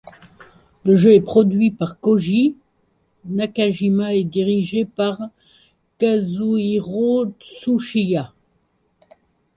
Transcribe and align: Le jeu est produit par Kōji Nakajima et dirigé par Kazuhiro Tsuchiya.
Le 0.83 0.95
jeu 0.95 1.13
est 1.13 1.21
produit 1.21 1.69
par 1.69 1.99
Kōji 1.99 2.55
Nakajima 3.25 4.15
et 4.15 4.23
dirigé 4.23 4.83
par 4.83 5.19
Kazuhiro 5.99 7.27
Tsuchiya. 7.39 8.33